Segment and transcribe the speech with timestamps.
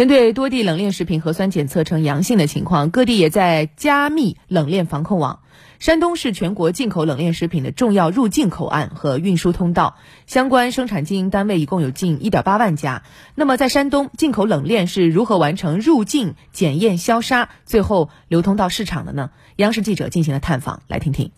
[0.00, 5.40] 针对多地冷链食品核酸检测呈阳性的情况，各地也在加密冷链防控网。
[5.78, 13.02] 山东是全国进口冷链食品的重要入境口岸和运输通道，相关生产经营单位一共有近一点八万家。
[13.34, 19.28] 那么，在山东进口冷链是如何完成入境检验、消杀，最后流通到市场的呢？
[19.56, 21.30] 央视记者进行了探访，来听听。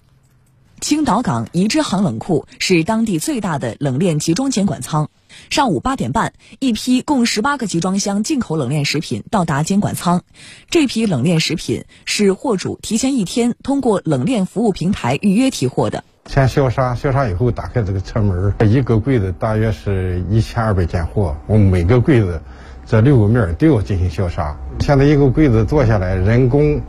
[0.82, 5.10] 青岛港宜之行冷库是当地最大的冷链集中监管仓。
[5.48, 10.24] 上午八点半，一批共十八个集装箱进口冷链食品到达监管仓。
[10.68, 16.02] 这批冷链食品是货主提前一天通过冷链服务平台预约提货的。
[16.26, 22.43] 先消杀，消杀以后打开这个车门，一个柜子大约是一千二百件货，我们每个柜子
[22.86, 24.58] 这六个面都要进行消杀。
[24.80, 26.80] 现在一个柜子做下来，人工。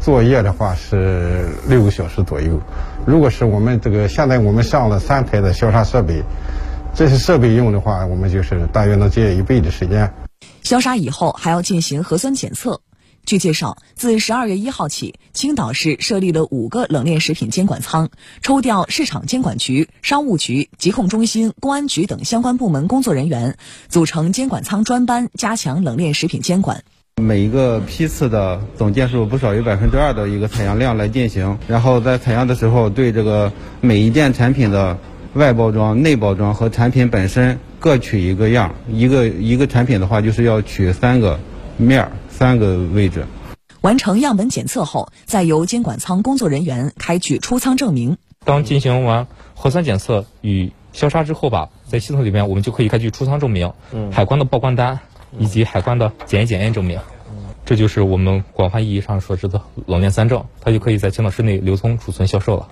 [0.00, 2.60] 作业的话是六个小时左右。
[3.06, 6.22] 如果是我们这个现在我们上了三台的消杀设备，
[6.94, 10.12] 这些设备用的话，我们就是大约能节约一倍的时间。
[10.62, 12.80] 消杀以后还要进行核酸检测。
[13.26, 18.08] 据介绍，自十二月一号起，青岛市设立了五个冷链食品监管仓，
[18.40, 26.82] 抽调市场监管局、商务局、疾控中心、公安局等相关部门工作人员，组成监管仓专班，加强冷链食品监管。
[27.20, 34.98] 每一个批次的总件数不少于百分之二的一个采样量来进行，然后在采样的时候，对这个每一件产品的
[35.34, 41.38] 外包装、内包装和产品本身各取一个样，一个一个产品的话就是要取三个
[41.76, 43.24] 面儿、三个位置。
[43.82, 48.16] 完成样本检测后，再由监管仓工作人员开具出仓证明。
[48.44, 53.72] 当进行完核酸检测与消杀之后吧，在系统里面我们就可以开具出仓证明、
[54.10, 54.98] 海关的报关单。
[55.38, 57.00] 以及海关的检疫检验证明，
[57.64, 62.68] 这就是我们广泛意义上所知的冷链三证，它就可以在青岛市内流通、储存、销售了。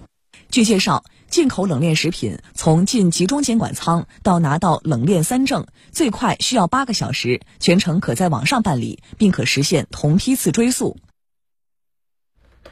[0.50, 10.96] 据介绍，进口冷链食品从进集中监管仓到拿到冷链三证，最快需要八个小时，全程可在网上办理，并可实现同批次追溯。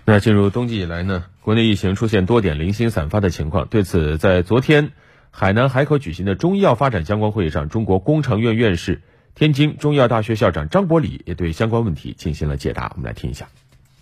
[0.07, 4.92] 那进入冬季以来呢，国内疫情出现多点零星散发的情况，对此，在昨天
[5.30, 9.03] 海南海口举行的中医药发展相关会议上，中国工程院院士。
[9.39, 13.47] 天津中医药大学校长张伯礼也对相关问题进行了解答，我们来听一下。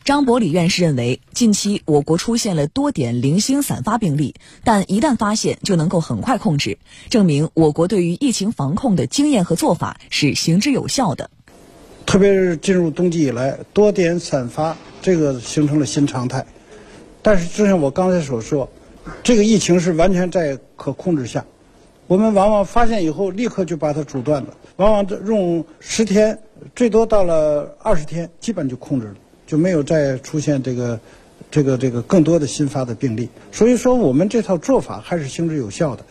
[0.05, 6.78] 张伯礼院士认为，近期我国出现了多点零星散发病例，但一旦发现就能够很快控制，
[7.11, 11.28] 证明我国对于疫情防控的经验和做法是行之有效的。
[12.06, 16.47] 特别是进入冬季以来，多点散发这个形成了新常态，
[17.22, 18.71] 但是就像我刚才所说，
[19.25, 21.45] 这个疫情是完全在可控制下。
[22.06, 24.55] 我们往往发现以后，立刻就把它阻断了。
[24.77, 26.41] 往往用十天，
[26.75, 29.15] 最多到了二十天，基本就控制了，
[29.47, 30.99] 就没有再出现这个、
[31.49, 33.29] 这个、这个更多的新发的病例。
[33.53, 36.05] 所以说，我们这套做法还是行之有效的。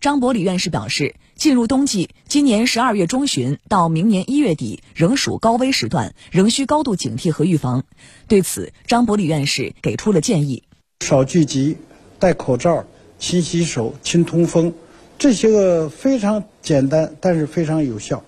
[0.00, 7.84] 张伯礼院士表示，进入冬季，今年十二月中旬到明年一月底仍属高危时段，仍需高度警惕和预防。
[8.26, 10.64] 对此，张伯礼院士给出了建议：
[11.04, 11.76] 少聚集，
[12.18, 12.84] 戴口罩，
[13.20, 14.74] 勤洗手，勤通风。
[15.18, 18.22] 这些个非常简单，但是非常有效。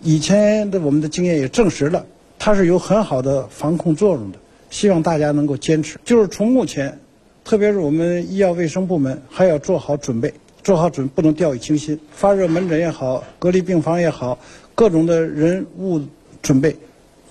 [0.00, 2.06] 以前的我们的经验也证实了，
[2.38, 4.38] 它是有很好的防控作用的。
[4.70, 5.98] 希望大家能够坚持。
[6.04, 7.00] 就是从目前，
[7.44, 11.98] 特别是我们医药卫生部门，还要做好准备，做好准，不能掉以轻心。
[12.12, 14.38] 发热门诊也好，隔离病房也好，
[14.76, 16.00] 各种的人物
[16.42, 16.76] 准备，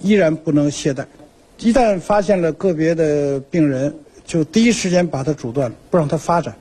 [0.02, 1.06] 依然不能懈怠。
[1.60, 6.56] 一旦发现了个别的病人，就第一时间把它阻断，不让它发展。